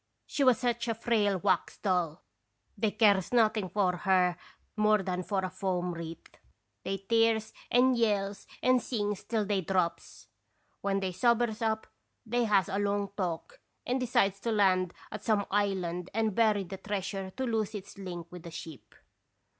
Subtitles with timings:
[0.25, 2.23] She was such a frail wax doll
[2.75, 4.35] they cares noth ing for her
[4.75, 6.37] more than for a foam wreath.
[6.83, 10.27] They tears and yells and sings till they drops.
[10.81, 11.85] When they sobers up,
[12.25, 16.77] they has a long talk and decides to land at some island and bury the
[16.77, 18.95] treasure to lose its link with the ship.